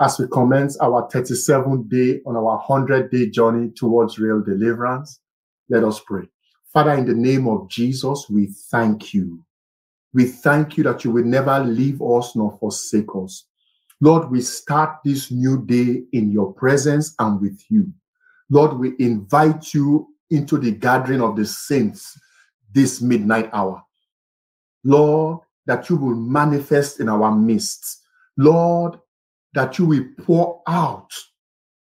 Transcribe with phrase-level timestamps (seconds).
[0.00, 5.20] As we commence our 37th day on our 100 day journey towards real deliverance,
[5.68, 6.28] let us pray.
[6.72, 9.44] Father, in the name of Jesus, we thank you.
[10.12, 13.46] We thank you that you will never leave us nor forsake us.
[14.00, 17.92] Lord, we start this new day in your presence and with you.
[18.50, 22.18] Lord, we invite you into the gathering of the saints
[22.72, 23.80] this midnight hour.
[24.82, 28.02] Lord, that you will manifest in our midst.
[28.36, 28.98] Lord,
[29.54, 31.12] that you will pour out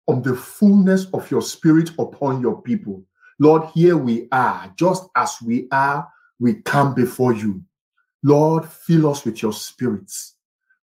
[0.08, 3.04] of the fullness of your spirit upon your people.
[3.38, 6.08] Lord, here we are, just as we are,
[6.40, 7.62] we come before you.
[8.22, 10.34] Lord, fill us with your spirits.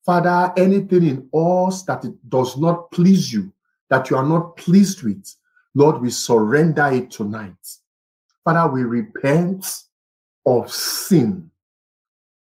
[0.05, 3.53] Father, anything in us that it does not please you,
[3.88, 5.34] that you are not pleased with,
[5.75, 7.55] Lord, we surrender it tonight.
[8.44, 9.84] Father, we repent
[10.44, 11.48] of sin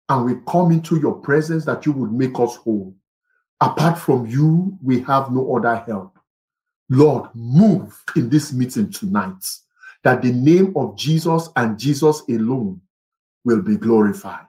[0.08, 2.94] and we come into your presence that you would make us whole.
[3.60, 6.18] Apart from you, we have no other help.
[6.88, 9.44] Lord, move in this meeting tonight
[10.02, 12.80] that the name of Jesus and Jesus alone
[13.44, 14.46] will be glorified.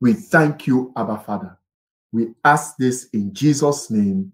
[0.00, 1.58] We thank you, Abba Father.
[2.12, 4.32] We ask this in Jesus' name.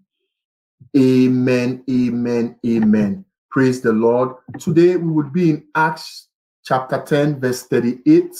[0.97, 3.25] Amen, amen, amen.
[3.51, 4.37] Praise the Lord.
[4.59, 6.29] Today we would be in Acts
[6.65, 8.35] chapter 10, verse 38.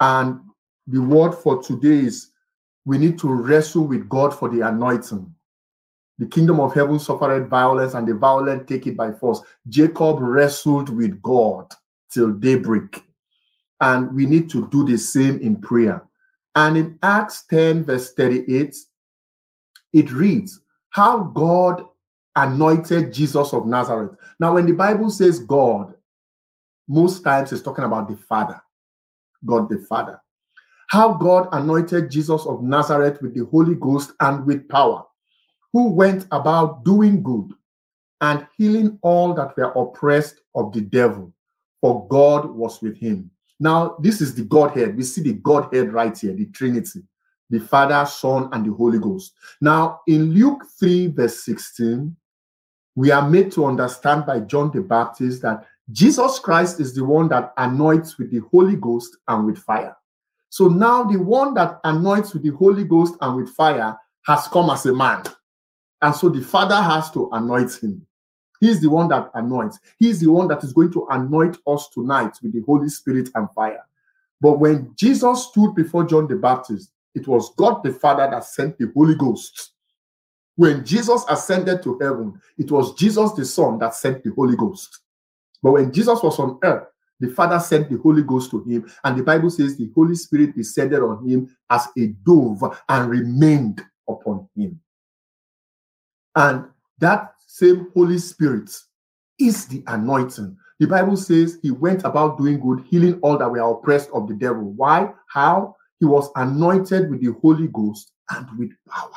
[0.00, 0.40] And
[0.86, 2.30] the word for today is
[2.86, 5.34] we need to wrestle with God for the anointing.
[6.18, 9.42] The kingdom of heaven suffered violence, and the violent take it by force.
[9.68, 11.70] Jacob wrestled with God
[12.10, 13.04] till daybreak.
[13.80, 16.02] And we need to do the same in prayer.
[16.54, 18.74] And in Acts 10, verse 38,
[19.92, 20.60] it reads,
[20.90, 21.84] How God
[22.36, 24.16] anointed Jesus of Nazareth.
[24.38, 25.92] Now, when the Bible says God,
[26.88, 28.62] most times it's talking about the Father,
[29.44, 30.20] God the Father.
[30.88, 35.04] How God anointed Jesus of Nazareth with the Holy Ghost and with power,
[35.72, 37.52] who went about doing good
[38.20, 41.32] and healing all that were oppressed of the devil,
[41.80, 43.30] for God was with him.
[43.58, 44.96] Now, this is the Godhead.
[44.96, 47.02] We see the Godhead right here, the Trinity,
[47.50, 49.32] the Father, Son, and the Holy Ghost.
[49.60, 52.14] Now, in Luke 3, verse 16,
[52.94, 57.28] we are made to understand by John the Baptist that Jesus Christ is the one
[57.28, 59.96] that anoints with the Holy Ghost and with fire.
[60.56, 63.94] So now the one that anoints with the Holy Ghost and with fire
[64.24, 65.22] has come as a man.
[66.00, 68.06] And so the Father has to anoint him.
[68.58, 69.78] He's the one that anoints.
[69.98, 73.50] He's the one that is going to anoint us tonight with the Holy Spirit and
[73.50, 73.82] fire.
[74.40, 78.78] But when Jesus stood before John the Baptist, it was God the Father that sent
[78.78, 79.72] the Holy Ghost.
[80.54, 85.00] When Jesus ascended to heaven, it was Jesus the Son that sent the Holy Ghost.
[85.62, 86.88] But when Jesus was on earth,
[87.20, 90.54] the Father sent the Holy Ghost to him, and the Bible says the Holy Spirit
[90.54, 94.80] descended on him as a dove and remained upon him.
[96.34, 96.66] And
[96.98, 98.70] that same Holy Spirit
[99.38, 100.56] is the anointing.
[100.78, 104.34] The Bible says he went about doing good, healing all that were oppressed of the
[104.34, 104.72] devil.
[104.72, 105.12] Why?
[105.28, 105.74] How?
[105.98, 109.08] He was anointed with the Holy Ghost and with power.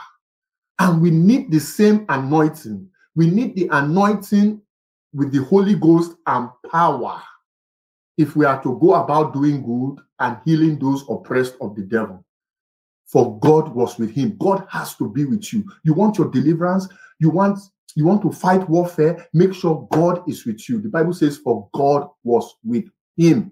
[0.79, 2.89] And we need the same anointing.
[3.15, 4.61] We need the anointing
[5.13, 7.21] with the Holy Ghost and power
[8.19, 12.23] if we are to go about doing good and healing those oppressed of the devil.
[13.07, 14.35] For God was with him.
[14.37, 15.63] God has to be with you.
[15.83, 16.89] You want your deliverance?
[17.19, 17.59] You want
[17.95, 19.25] you want to fight warfare?
[19.33, 20.81] Make sure God is with you.
[20.81, 22.85] The Bible says, For God was with
[23.17, 23.51] him.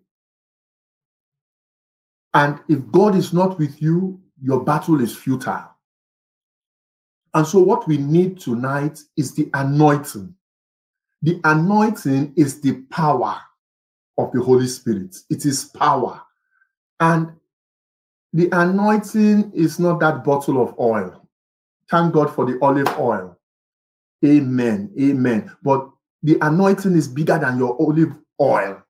[2.33, 5.71] And if God is not with you, your battle is futile.
[7.33, 10.35] And so, what we need tonight is the anointing.
[11.21, 13.41] The anointing is the power
[14.17, 16.21] of the Holy Spirit, it is power.
[16.99, 17.31] And
[18.33, 21.27] the anointing is not that bottle of oil.
[21.89, 23.37] Thank God for the olive oil.
[24.25, 24.91] Amen.
[24.99, 25.51] Amen.
[25.63, 25.89] But
[26.23, 28.83] the anointing is bigger than your olive oil.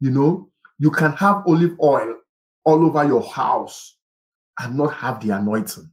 [0.00, 2.16] You know, you can have olive oil
[2.64, 3.96] all over your house
[4.58, 5.90] and not have the anointing.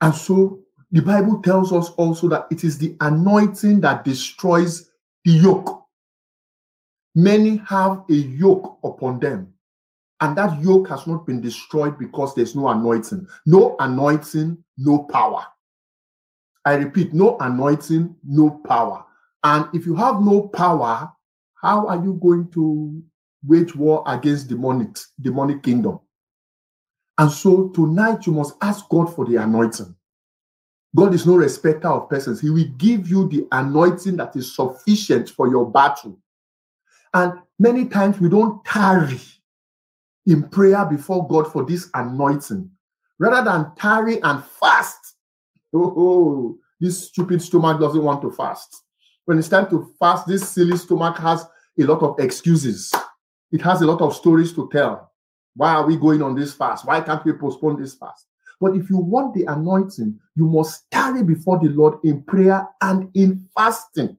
[0.00, 0.60] And so
[0.92, 4.90] the Bible tells us also that it is the anointing that destroys
[5.24, 5.75] the yoke.
[7.16, 9.50] Many have a yoke upon them,
[10.20, 13.26] and that yoke has not been destroyed because there's no anointing.
[13.46, 15.46] No anointing, no power.
[16.66, 19.02] I repeat, no anointing, no power.
[19.42, 21.10] And if you have no power,
[21.54, 23.02] how are you going to
[23.46, 26.00] wage war against demonic demonic kingdom?
[27.16, 29.94] And so tonight you must ask God for the anointing.
[30.94, 32.42] God is no respecter of persons.
[32.42, 36.18] He will give you the anointing that is sufficient for your battle.
[37.14, 39.20] And many times we don't tarry
[40.26, 42.70] in prayer before God for this anointing.
[43.18, 45.14] Rather than tarry and fast.
[45.72, 48.82] Oh, this stupid stomach doesn't want to fast.
[49.24, 51.44] When it's time to fast, this silly stomach has
[51.78, 52.92] a lot of excuses.
[53.52, 55.12] It has a lot of stories to tell.
[55.54, 56.86] Why are we going on this fast?
[56.86, 58.26] Why can't we postpone this fast?
[58.60, 63.10] But if you want the anointing, you must tarry before the Lord in prayer and
[63.14, 64.16] in fasting.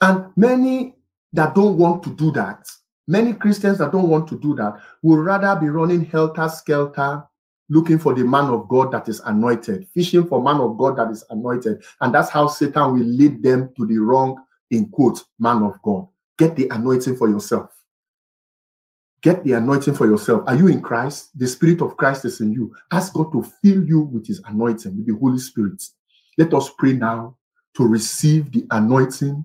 [0.00, 0.96] And many
[1.34, 2.66] that don't want to do that,
[3.08, 7.24] many Christians that don't want to do that, will rather be running helter skelter,
[7.68, 11.10] looking for the man of God that is anointed, fishing for man of God that
[11.10, 11.82] is anointed.
[12.00, 16.06] And that's how Satan will lead them to the wrong, in quote, man of God.
[16.38, 17.70] Get the anointing for yourself.
[19.20, 20.44] Get the anointing for yourself.
[20.46, 21.30] Are you in Christ?
[21.36, 22.74] The Spirit of Christ is in you.
[22.92, 25.82] Ask God to fill you with His anointing, with the Holy Spirit.
[26.38, 27.36] Let us pray now
[27.76, 29.44] to receive the anointing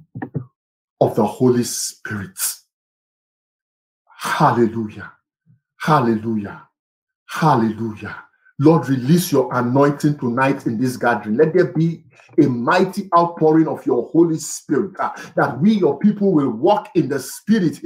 [1.02, 2.38] of the Holy Spirit.
[4.18, 5.14] Hallelujah.
[5.80, 6.68] Hallelujah.
[7.28, 8.24] Hallelujah.
[8.60, 11.38] Lord, release your anointing tonight in this gathering.
[11.38, 12.04] Let there be
[12.38, 17.10] a mighty outpouring of your Holy Spirit, uh, that we, your people, will walk in
[17.10, 17.78] the Spirit.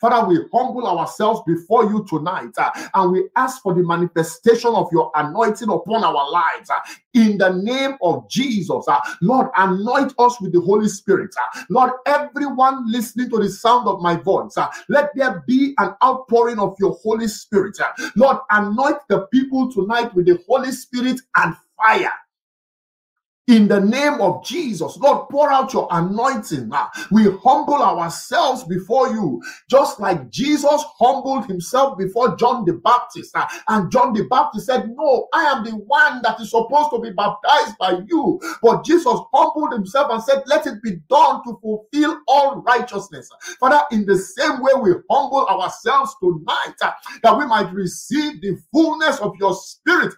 [0.00, 4.88] Father, we humble ourselves before you tonight uh, and we ask for the manifestation of
[4.92, 6.70] your anointing upon our lives.
[6.70, 6.80] Uh,
[7.14, 11.34] in the name of Jesus, uh, Lord, anoint us with the Holy Spirit.
[11.36, 14.68] Uh, Lord, everyone listening to the sound of my voice, uh,
[15.08, 17.78] let there be an outpouring of your Holy Spirit.
[18.16, 22.12] Lord, anoint the people tonight with the Holy Spirit and fire
[23.48, 24.96] in the name of Jesus.
[24.98, 26.70] Lord, pour out your anointing.
[27.10, 33.34] We humble ourselves before you, just like Jesus humbled himself before John the Baptist.
[33.68, 37.10] And John the Baptist said, No, I am the one that is supposed to be
[37.10, 38.40] baptized by you.
[38.62, 43.28] But Jesus humbled himself and said, Let it be done to fulfill all righteousness.
[43.60, 46.92] Father, in the same way we humble ourselves tonight, uh,
[47.22, 50.14] that we might receive the fullness of your spirit.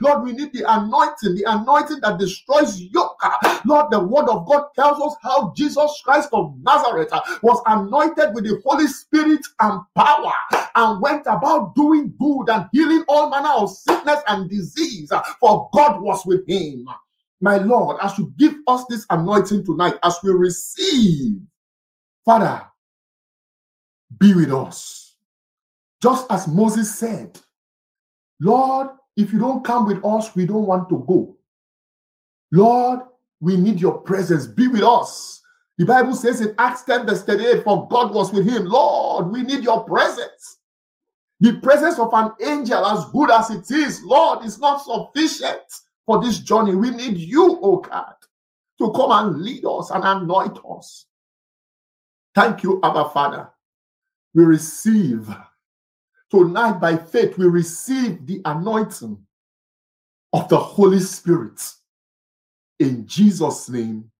[0.00, 3.22] Lord, we need the anointing, the anointing anointing that destroys yoke.
[3.64, 7.10] Lord, the word of God tells us how Jesus Christ of Nazareth
[7.42, 10.32] was anointed with the Holy Spirit and power
[10.74, 16.00] and went about doing good and healing all manner of sickness and disease, for God
[16.00, 16.86] was with him.
[17.40, 21.40] My Lord, as you give us this anointing tonight, as we receive,
[22.24, 22.66] Father,
[24.18, 25.16] be with us.
[26.02, 27.38] Just as Moses said,
[28.40, 31.36] Lord, if you don't come with us, we don't want to go.
[32.52, 33.00] Lord,
[33.40, 34.46] we need your presence.
[34.46, 35.40] Be with us.
[35.78, 38.66] The Bible says in Acts 10, verse 38, for God was with him.
[38.66, 40.58] Lord, we need your presence.
[41.40, 45.62] The presence of an angel, as good as it is, Lord, is not sufficient
[46.04, 46.74] for this journey.
[46.74, 48.12] We need you, oh God,
[48.78, 51.06] to come and lead us and anoint us.
[52.34, 53.48] Thank you, Abba Father.
[54.34, 55.34] We receive
[56.30, 59.18] tonight by faith, we receive the anointing
[60.32, 61.60] of the Holy Spirit
[62.80, 64.10] in Jesus' name,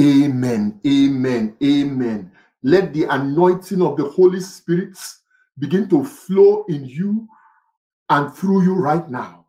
[0.00, 2.32] amen, amen, amen.
[2.62, 4.98] Let the anointing of the Holy Spirit
[5.58, 7.28] begin to flow in you
[8.10, 9.46] and through you right now.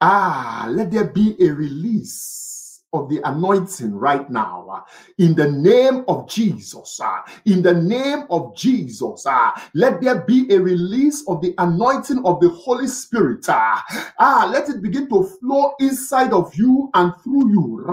[0.00, 2.63] Ah, let there be a release
[2.94, 4.66] of the anointing right now.
[4.70, 4.80] Uh,
[5.18, 10.46] in the name of Jesus, uh, in the name of Jesus, uh, let there be
[10.52, 13.44] a release of the anointing of the Holy Spirit.
[13.48, 17.84] Ah, let it begin to flow inside of you and through you.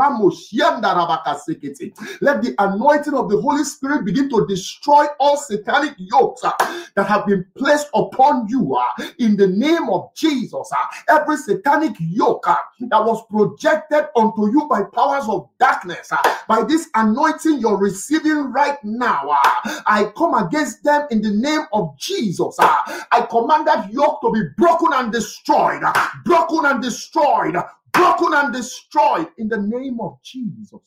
[2.22, 7.26] Let the anointing of the Holy Spirit begin to destroy all satanic yokes that have
[7.26, 8.78] been placed upon you
[9.20, 10.72] in the name of Jesus.
[11.10, 16.18] Every satanic yoke that was projected onto you by powers of darkness, uh,
[16.48, 21.64] by this anointing you're receiving right now, uh, I come against them in the name
[21.74, 22.56] of Jesus.
[22.60, 22.78] Uh,
[23.12, 25.82] I command that yoke to be broken and destroyed,
[26.26, 27.56] broken and destroyed,
[27.94, 30.82] broken and destroyed in the name of Jesus.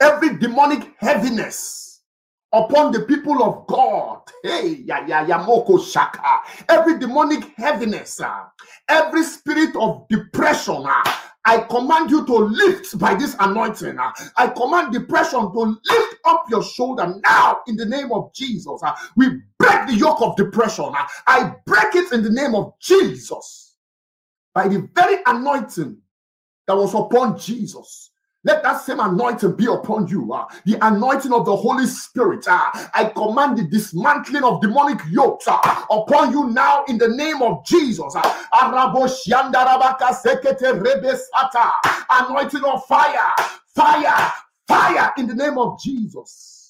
[0.00, 2.02] Every demonic heaviness
[2.54, 4.22] upon the people of God.
[4.44, 6.42] Hey, ya ya ya moko shaka.
[6.70, 8.44] Every demonic heaviness, uh,
[8.88, 11.04] every spirit of depression, uh,
[11.44, 13.98] I command you to lift by this anointing.
[14.36, 18.80] I command depression to lift up your shoulder now in the name of Jesus.
[19.16, 20.92] We break the yoke of depression.
[21.26, 23.74] I break it in the name of Jesus.
[24.54, 25.98] By the very anointing
[26.68, 28.11] that was upon Jesus.
[28.44, 30.32] Let that same anointing be upon you.
[30.32, 32.46] Uh, the anointing of the Holy Spirit.
[32.48, 35.58] Uh, I command the dismantling of demonic yokes uh,
[35.90, 38.14] upon you now in the name of Jesus.
[38.16, 38.44] Uh,
[42.10, 43.34] anointing of fire,
[43.74, 44.32] fire,
[44.68, 46.61] fire in the name of Jesus.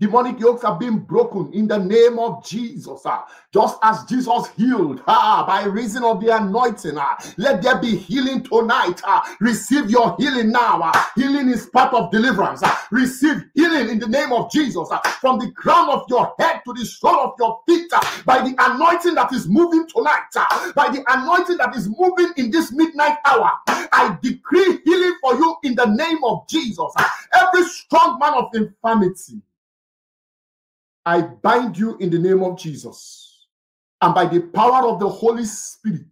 [0.00, 3.04] Demonic yokes have been broken in the name of Jesus.
[3.04, 3.20] Uh,
[3.52, 6.96] just as Jesus healed uh, by reason of the anointing.
[6.96, 9.00] Uh, let there be healing tonight.
[9.04, 10.80] Uh, receive your healing now.
[10.82, 12.62] Uh, healing is part of deliverance.
[12.62, 14.88] Uh, receive healing in the name of Jesus.
[14.90, 18.38] Uh, from the crown of your head to the sole of your feet uh, by
[18.38, 20.28] the anointing that is moving tonight.
[20.36, 23.50] Uh, by the anointing that is moving in this midnight hour.
[23.66, 26.92] I decree healing for you in the name of Jesus.
[26.96, 29.40] Uh, every strong man of infirmity
[31.08, 33.46] I bind you in the name of Jesus.
[34.02, 36.04] And by the power of the Holy Spirit,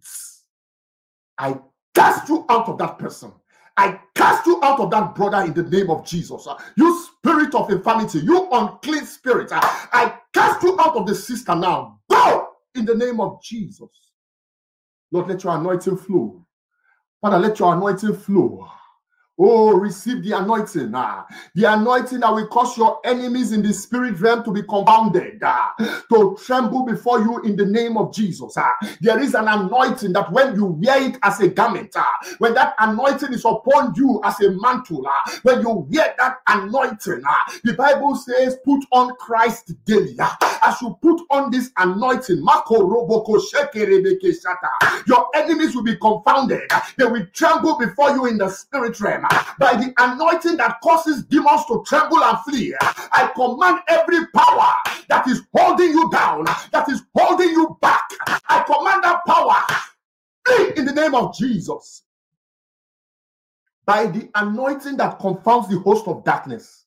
[1.37, 1.59] I
[1.93, 3.31] cast you out of that person.
[3.77, 6.47] I cast you out of that brother in the name of Jesus.
[6.75, 11.99] You spirit of infirmity, you unclean spirit, I cast you out of the sister now.
[12.09, 13.89] Go in the name of Jesus.
[15.11, 16.43] Lord, let your anointing flow.
[17.21, 18.67] Father, let your anointing flow.
[19.39, 20.91] Oh, receive the anointing.
[20.95, 25.39] Ah, the anointing that will cause your enemies in the spirit realm to be confounded,
[25.43, 25.75] ah,
[26.11, 28.55] to tremble before you in the name of Jesus.
[28.57, 28.73] Ah.
[29.01, 32.07] There is an anointing that when you wear it as a garment, ah,
[32.39, 37.21] when that anointing is upon you as a mantle, ah, when you wear that anointing,
[37.27, 40.15] ah, the Bible says, put on Christ daily.
[40.19, 40.59] Ah.
[40.63, 42.43] As you put on this anointing,
[45.07, 46.69] your enemies will be confounded.
[46.97, 49.26] They will tremble before you in the spirit realm
[49.59, 52.75] by the anointing that causes demons to tremble and flee.
[52.81, 54.73] I command every power
[55.09, 58.07] that is holding you down, that is holding you back.
[58.47, 59.65] I command that power
[60.47, 62.03] flee in the name of Jesus.
[63.85, 66.85] By the anointing that confounds the host of darkness,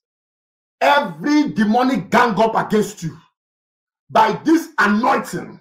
[0.80, 3.16] every demonic gang up against you,
[4.10, 5.60] by this anointing,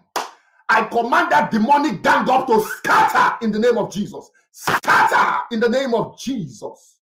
[0.68, 4.30] I command that demonic gang up to scatter in the name of Jesus.
[4.52, 6.98] Scatter in the name of Jesus.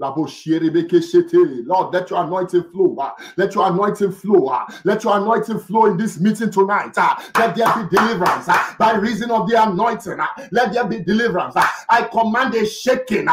[0.00, 2.96] Lord, let your anointing flow.
[2.98, 4.46] Uh, let your anointing flow.
[4.48, 6.92] Uh, let your anointing flow in this meeting tonight.
[6.96, 8.46] Uh, let there be deliverance
[8.78, 10.18] by reason of the anointing.
[10.52, 11.54] Let there be deliverance.
[11.56, 13.26] I command a shaking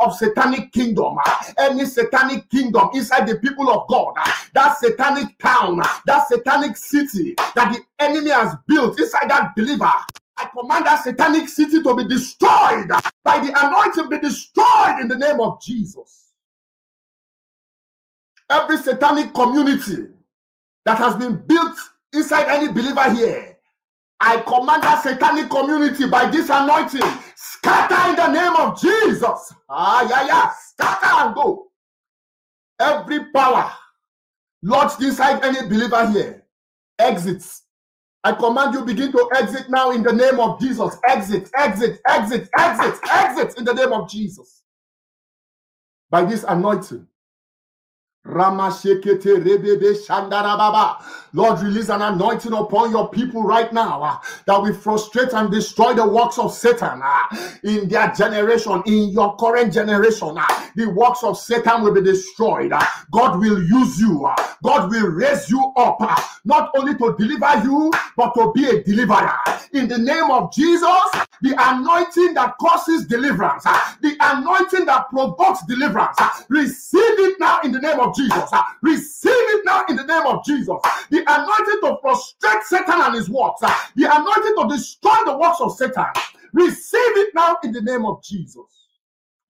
[0.00, 1.18] of satanic kingdom.
[1.58, 4.14] Any satanic kingdom inside the people of God.
[4.54, 9.92] That satanic town, that satanic city that the enemy has built inside that believer.
[10.38, 12.88] I command that satanic city to be destroyed
[13.24, 16.32] by the anointing, be destroyed in the name of Jesus.
[18.48, 20.06] Every satanic community
[20.84, 21.76] that has been built
[22.12, 23.56] inside any believer here,
[24.20, 27.02] I command that satanic community by this anointing,
[27.36, 29.52] scatter in the name of Jesus.
[29.68, 31.66] Ah, yeah, yeah, scatter and go.
[32.80, 33.72] Every power
[34.62, 36.44] lodged inside any believer here
[36.98, 37.62] exits
[38.28, 40.98] I command you begin to exit now in the name of Jesus.
[41.08, 44.62] Exit, exit, exit, exit, exit in the name of Jesus.
[46.10, 47.07] By this anointing,
[51.32, 55.94] Lord, release an anointing upon your people right now uh, that will frustrate and destroy
[55.94, 57.24] the works of Satan uh,
[57.64, 60.36] in their generation, in your current generation.
[60.38, 60.46] Uh,
[60.76, 62.72] the works of Satan will be destroyed.
[62.72, 64.26] Uh, God will use you.
[64.26, 68.66] Uh, God will raise you up, uh, not only to deliver you, but to be
[68.68, 69.38] a deliverer.
[69.72, 70.82] In the name of Jesus,
[71.42, 73.64] the anointing that causes deliverance,
[74.02, 76.18] the anointing that provokes deliverance,
[76.48, 78.50] receive it now in the name of Jesus.
[78.82, 80.76] Receive it now in the name of Jesus.
[81.10, 83.60] The anointing to frustrate Satan and his works.
[83.96, 86.06] The anointing to destroy the works of Satan.
[86.52, 88.86] Receive it now in the name of Jesus.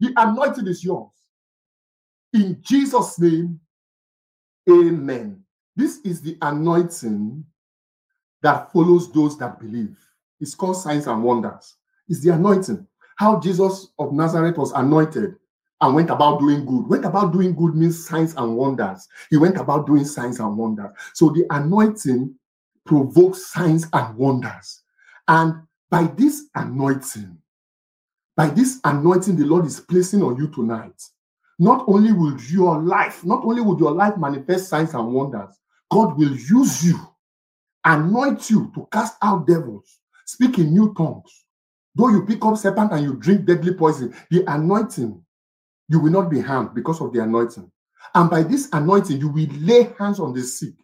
[0.01, 1.11] The anointing is yours.
[2.35, 3.61] In Jesus' name,
[4.71, 5.43] amen.
[5.77, 7.45] This is the anointing
[8.43, 9.99] that follows those that believe.
[10.41, 11.77] It's called signs and wonders.
[12.09, 12.88] It's the anointing.
[13.19, 15.35] How Jesus of Nazareth was anointed
[15.81, 16.89] and went about doing good.
[16.89, 19.09] Went about doing good means signs and wonders.
[19.31, 20.91] He went about doing signs and wonders.
[21.15, 22.35] So the anointing
[22.87, 24.83] provokes signs and wonders.
[25.27, 27.37] And by this anointing,
[28.37, 31.03] by this anointing the Lord is placing on you tonight,
[31.59, 35.59] not only will your life, not only will your life manifest signs and wonders,
[35.91, 36.99] God will use you,
[37.85, 41.47] anoint you to cast out devils, speak in new tongues,
[41.99, 45.21] Though you pick up serpent and you drink deadly poison, the anointing,
[45.89, 47.71] you will not be harmed because of the anointing.
[48.15, 50.75] And by this anointing, you will lay hands on the sick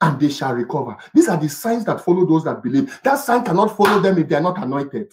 [0.00, 0.96] and they shall recover.
[1.12, 2.98] These are the signs that follow those that believe.
[3.04, 5.12] That sign cannot follow them if they are not anointed.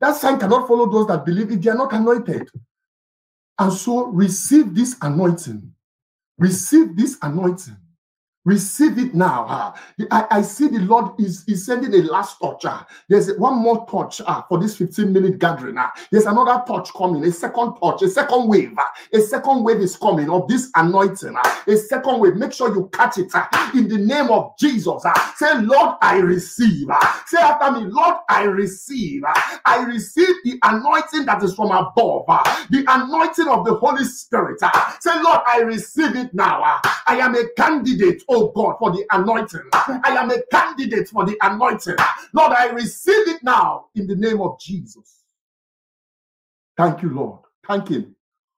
[0.00, 2.48] That sign cannot follow those that believe if they are not anointed.
[3.58, 5.72] And so receive this anointing.
[6.38, 7.76] Receive this anointing.
[8.46, 9.74] Receive it now.
[10.12, 12.66] I, I, see the Lord is, is sending a last touch.
[13.08, 15.78] There's one more touch for this 15 minute gathering.
[16.12, 18.74] There's another touch coming, a second touch, a second wave.
[19.14, 21.36] A second wave is coming of this anointing.
[21.68, 22.36] A second wave.
[22.36, 23.32] Make sure you catch it
[23.74, 25.04] in the name of Jesus.
[25.36, 26.88] Say, Lord, I receive.
[27.26, 29.22] Say after me, Lord, I receive.
[29.66, 32.26] I receive the anointing that is from above,
[32.70, 34.60] the anointing of the Holy Spirit.
[34.60, 36.62] Say, Lord, I receive it now.
[37.06, 39.62] I am a candidate oh God, for the anointing.
[39.72, 41.96] I am a candidate for the anointing.
[42.34, 45.22] Lord, I receive it now in the name of Jesus.
[46.76, 47.40] Thank you, Lord.
[47.66, 48.14] Thank Him.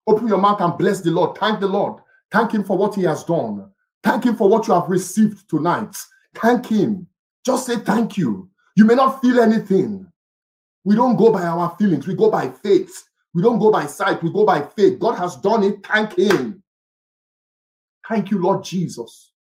[0.06, 1.38] Open your mouth and bless the Lord.
[1.38, 2.02] Thank the Lord.
[2.32, 3.70] Thank Him for what He has done.
[4.02, 5.96] Thank Him for what you have received tonight.
[6.34, 7.06] Thank Him.
[7.44, 8.50] Just say thank you.
[8.76, 10.06] You may not feel anything.
[10.84, 13.04] We don't go by our feelings, we go by faith.
[13.34, 14.98] We don't go by sight, we go by faith.
[14.98, 15.86] God has done it.
[15.86, 16.62] Thank Him.
[18.08, 19.32] Thank you, Lord Jesus.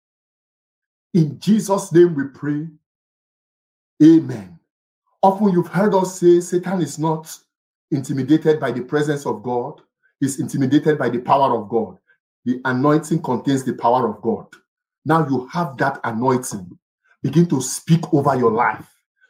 [1.17, 2.69] In Jesus' name we pray.
[4.05, 4.59] Amen.
[5.23, 7.35] Often you've heard us say Satan is not
[7.91, 9.81] intimidated by the presence of God,
[10.21, 11.97] he's intimidated by the power of God.
[12.45, 14.45] The anointing contains the power of God.
[15.07, 16.79] Now you have that anointing.
[17.23, 18.87] Begin to speak over your life.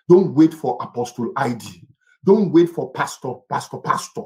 [0.08, 1.84] Don't wait for apostle ID.
[2.24, 4.24] Don't wait for pastor, pastor, pastor.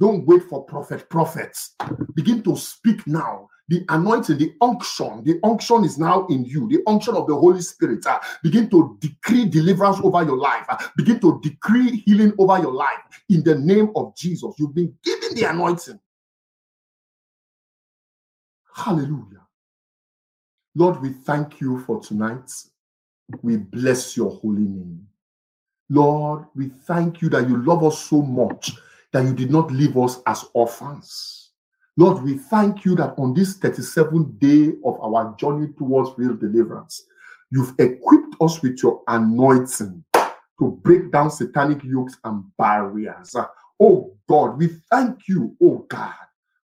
[0.00, 1.76] Don't wait for prophet, prophets.
[2.16, 6.82] Begin to speak now the anointing, the unction, the unction is now in you, the
[6.88, 8.04] unction of the Holy Spirit.
[8.04, 12.72] Uh, begin to decree deliverance over your life, uh, begin to decree healing over your
[12.72, 12.98] life
[13.28, 14.52] in the name of Jesus.
[14.58, 16.00] You've been given the anointing.
[18.74, 19.46] Hallelujah.
[20.74, 22.50] Lord, we thank you for tonight.
[23.42, 25.06] We bless your holy name.
[25.88, 28.72] Lord, we thank you that you love us so much
[29.12, 31.39] that you did not leave us as orphans
[32.00, 37.04] Lord, we thank you that on this 37th day of our journey towards real deliverance,
[37.50, 43.36] you've equipped us with your anointing to break down satanic yokes and barriers.
[43.78, 46.14] Oh God, we thank you, oh God,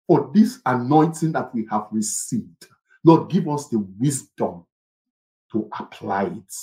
[0.07, 2.65] for this anointing that we have received.
[3.03, 4.65] Lord, give us the wisdom
[5.51, 6.53] to apply it.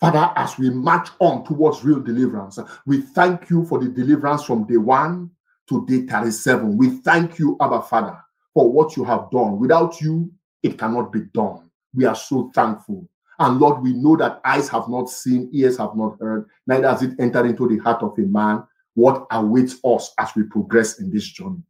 [0.00, 4.66] Father, as we march on towards real deliverance, we thank you for the deliverance from
[4.66, 5.30] day one
[5.68, 6.76] to day 37.
[6.76, 8.18] We thank you, Abba Father,
[8.54, 9.58] for what you have done.
[9.58, 11.70] Without you, it cannot be done.
[11.94, 13.08] We are so thankful.
[13.38, 17.02] And Lord, we know that eyes have not seen, ears have not heard, neither has
[17.02, 21.10] it entered into the heart of a man what awaits us as we progress in
[21.10, 21.62] this journey.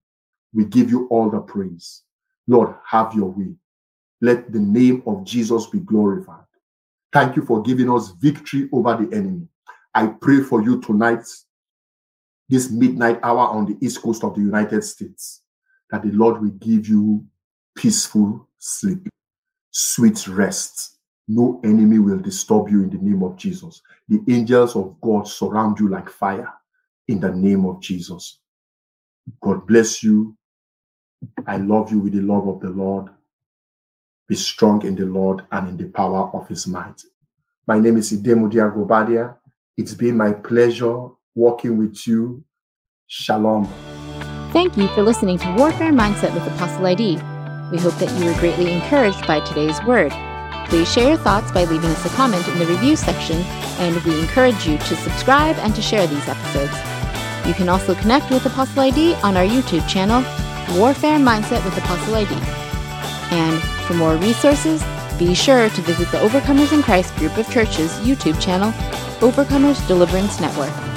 [0.55, 2.03] We give you all the praise.
[2.47, 3.55] Lord, have your way.
[4.21, 6.45] Let the name of Jesus be glorified.
[7.13, 9.49] Thank you for giving us victory over the enemy.
[9.95, 11.25] I pray for you tonight
[12.49, 15.43] this midnight hour on the east coast of the United States,
[15.91, 17.25] that the Lord will give you
[17.77, 19.09] peaceful sleep,
[19.71, 20.99] sweet rest.
[21.29, 23.83] No enemy will disturb you in the name of Jesus.
[24.09, 26.53] The angels of God surround you like fire
[27.09, 28.39] in the name of Jesus.
[29.41, 30.37] God bless you.
[31.47, 33.09] I love you with the love of the Lord.
[34.29, 37.03] Be strong in the Lord and in the power of his might.
[37.67, 39.37] My name is Idemudia Guobadia.
[39.77, 42.43] It's been my pleasure walking with you.
[43.07, 43.69] Shalom.
[44.53, 47.17] Thank you for listening to Warfare Mindset with Apostle ID.
[47.71, 50.13] We hope that you were greatly encouraged by today's word.
[50.69, 53.37] Please share your thoughts by leaving us a comment in the review section,
[53.79, 56.73] and we encourage you to subscribe and to share these episodes.
[57.47, 60.23] You can also connect with Apostle ID on our YouTube channel,
[60.77, 62.35] Warfare Mindset with Apostle ID.
[63.31, 64.83] And for more resources,
[65.19, 68.73] be sure to visit the Overcomers in Christ group of churches YouTube channel,
[69.21, 70.96] Overcomers Deliverance Network.